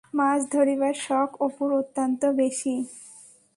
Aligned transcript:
মাছ 0.13 0.39
ধরিবার 0.51 0.93
শখ 1.01 1.29
অপুর 1.41 1.69
অত্যন্ত 1.73 2.21
বেশি। 2.37 2.75